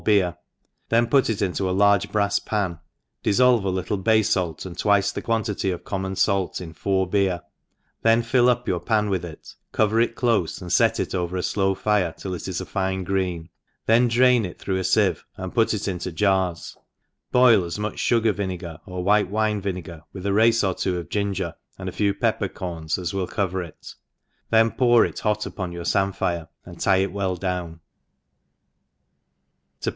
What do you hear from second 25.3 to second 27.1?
upon your famphire^ and tic